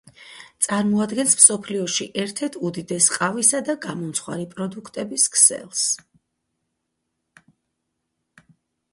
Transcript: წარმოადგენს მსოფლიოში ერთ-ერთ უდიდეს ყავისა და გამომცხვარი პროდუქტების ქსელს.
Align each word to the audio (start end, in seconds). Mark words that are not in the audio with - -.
წარმოადგენს 0.65 1.33
მსოფლიოში 1.39 2.05
ერთ-ერთ 2.21 2.55
უდიდეს 2.69 3.09
ყავისა 3.17 3.61
და 3.67 3.75
გამომცხვარი 3.83 4.47
პროდუქტების 4.53 5.27
ქსელს. 5.35 5.85